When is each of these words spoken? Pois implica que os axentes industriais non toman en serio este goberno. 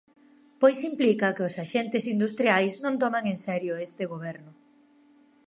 Pois 0.61 0.77
implica 0.91 1.33
que 1.35 1.45
os 1.47 1.55
axentes 1.65 2.03
industriais 2.15 2.73
non 2.83 2.99
toman 3.03 3.23
en 3.33 3.37
serio 3.47 3.73
este 3.87 4.03
goberno. 4.13 4.51